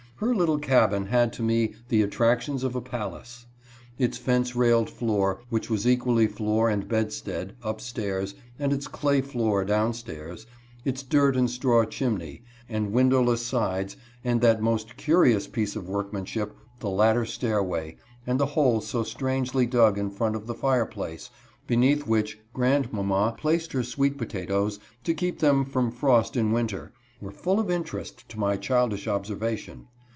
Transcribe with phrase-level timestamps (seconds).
[0.23, 3.47] Her little cabin had to me the attractions of a palace.
[3.97, 9.21] Its fence railed floor— which was equally floor and bedstead— up stairs, and its clay
[9.21, 10.45] floor down stairs,
[10.85, 16.55] its dirt and straw chimney, and windowless sides, and that most curious piece of workmanship,
[16.81, 17.97] the ladder stairway,
[18.27, 21.31] and the hole so strange ly dug in front of the fire place,
[21.65, 26.93] beneath which grand mamma placed her sweet potatoes, to keep them from frost in winter,
[27.19, 29.87] were full of interest to my childish obser vation.